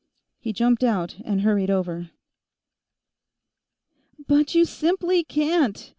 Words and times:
He 0.39 0.51
jumped 0.51 0.83
out 0.83 1.17
and 1.23 1.41
hurried 1.41 1.69
over. 1.69 2.09
"But 4.27 4.55
you 4.55 4.65
simply 4.65 5.23
can't!" 5.23 5.89